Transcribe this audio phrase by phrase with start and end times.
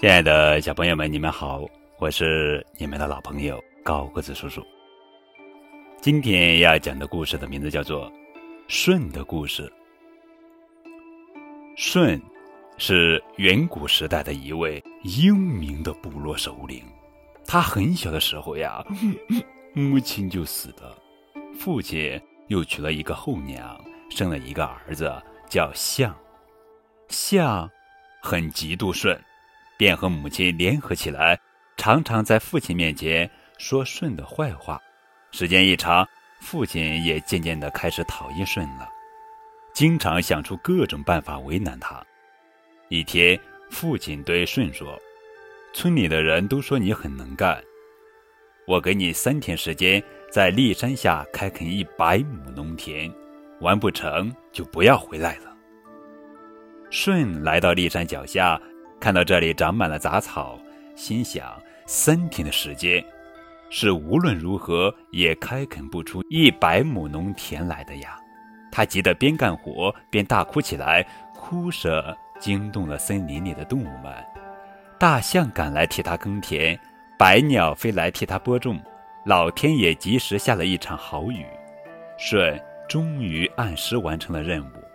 [0.00, 1.62] 亲爱的小朋友们，你们好，
[1.98, 4.66] 我是你们的老朋友高个子叔叔。
[6.00, 8.10] 今天要讲的故事的名字叫做
[8.66, 9.70] 《舜的故事》。
[11.76, 12.18] 舜
[12.78, 16.82] 是远古时代的一位英明的部落首领。
[17.44, 18.82] 他很小的时候呀，
[19.74, 20.96] 母亲就死了，
[21.54, 23.78] 父亲又娶了一个后娘，
[24.08, 25.12] 生了一个儿子，
[25.46, 26.16] 叫象。
[27.10, 27.70] 象
[28.22, 29.22] 很嫉妒舜。
[29.80, 31.40] 便和母亲联合起来，
[31.78, 34.78] 常常在父亲面前说舜的坏话。
[35.30, 36.06] 时间一长，
[36.42, 38.86] 父亲也渐渐的开始讨厌舜了，
[39.72, 42.04] 经常想出各种办法为难他。
[42.90, 43.40] 一天，
[43.70, 45.00] 父亲对舜说
[45.72, 47.58] ：“村里的人都说你很能干，
[48.66, 53.10] 我给你三天时间，在骊山下开垦一百亩农田，
[53.60, 55.56] 完不成就不要回来了。”
[56.92, 58.60] 舜来到骊山脚下。
[59.00, 60.58] 看到这里长满了杂草，
[60.94, 63.02] 心想：三天的时间，
[63.70, 68.18] 是无论如何也开垦不出一百亩农田来的呀！
[68.70, 71.02] 他急得边干活边大哭起来，
[71.34, 74.12] 哭声惊动了森林里的动物们。
[74.98, 76.78] 大象赶来替他耕田，
[77.18, 78.78] 百鸟飞来替他播种，
[79.24, 81.46] 老天也及时下了一场好雨，
[82.18, 84.89] 舜终于按时完成了任务。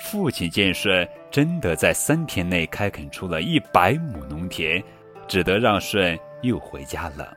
[0.00, 4.82] 父亲见舜真的在三天内开垦出了一百亩农田，
[5.28, 7.36] 只得让舜又回家了。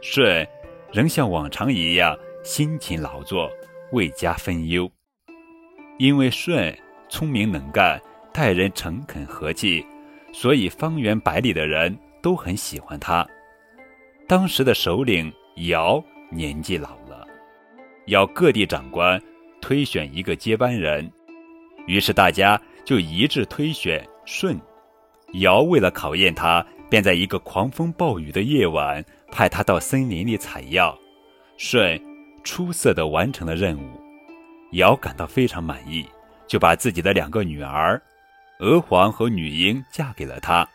[0.00, 0.46] 舜
[0.92, 3.50] 仍像往常一样辛勤劳作，
[3.90, 4.90] 为家分忧。
[5.98, 6.74] 因为舜
[7.08, 8.00] 聪明能干，
[8.32, 9.84] 待人诚恳和气，
[10.32, 13.26] 所以方圆百里的人都很喜欢他。
[14.28, 15.30] 当时的首领
[15.66, 17.26] 尧年纪老了，
[18.06, 19.20] 要各地长官
[19.60, 21.10] 推选一个接班人。
[21.88, 24.56] 于是大家就一致推选舜。
[25.40, 30.96] 尧为了考验他，便在一个狂风暴雨的夜晚派他到森林里采药。
[31.56, 32.00] 舜
[32.44, 34.00] 出色的完成了任务，
[34.72, 36.06] 尧感到非常满意，
[36.46, 38.00] 就把自己的两个女儿
[38.60, 40.68] 娥皇和女英嫁给了他，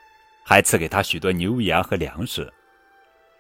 [0.44, 2.52] 还赐给他许多牛羊和粮食。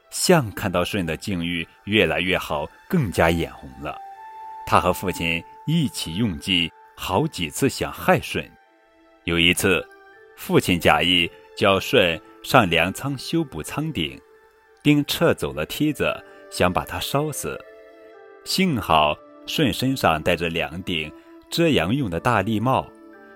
[0.09, 3.97] 象看到舜的境遇越来越好，更加眼红了。
[4.66, 6.72] 他和父亲一起用计。
[6.95, 8.49] 好几次想害舜，
[9.23, 9.85] 有一次，
[10.37, 14.19] 父亲假意叫舜上粮仓修补仓顶，
[14.81, 16.13] 并撤走了梯子，
[16.51, 17.59] 想把他烧死。
[18.45, 21.11] 幸好舜身上戴着两顶
[21.49, 22.87] 遮阳用的大笠帽，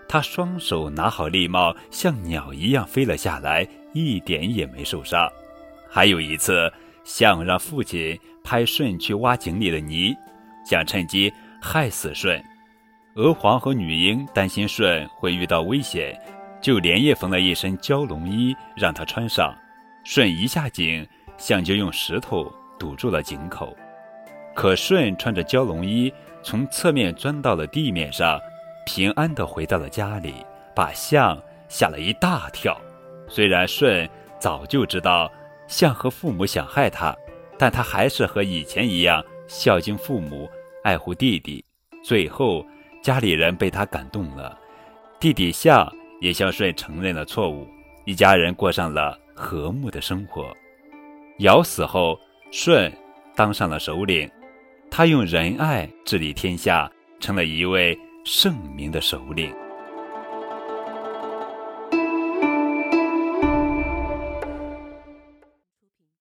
[0.07, 5.29] 他双手拿好笠帽，像鸟一样飞了下来，一点也没受伤。
[5.89, 6.71] 还有一次，
[7.03, 10.13] 象让父亲派舜去挖井里的泥，
[10.69, 11.31] 想趁机
[11.61, 12.43] 害死舜。
[13.17, 16.15] 娥皇和女英担心舜会遇到危险，
[16.61, 19.51] 就连夜缝了一身蛟龙衣让他穿上。
[20.03, 21.03] 舜一下井，
[21.35, 22.47] 象就用石头
[22.77, 23.75] 堵住了井口。
[24.53, 26.13] 可舜穿着蛟龙衣，
[26.43, 28.39] 从侧面钻到了地面上，
[28.85, 30.35] 平安地回到了家里，
[30.75, 32.79] 把象吓了一大跳。
[33.27, 34.07] 虽然舜
[34.39, 35.31] 早就知道
[35.67, 37.15] 象和父母想害他，
[37.57, 40.47] 但他还是和以前一样孝敬父母，
[40.83, 41.65] 爱护弟弟。
[42.03, 42.63] 最后。
[43.07, 44.59] 家里人被他感动了，
[45.17, 47.65] 弟弟夏也向舜承认了错误，
[48.03, 50.53] 一家人过上了和睦的生活。
[51.39, 52.19] 尧死后，
[52.51, 52.91] 舜
[53.33, 54.29] 当上了首领，
[54.91, 59.55] 他用仁爱治理天下，成了一位圣明的首领。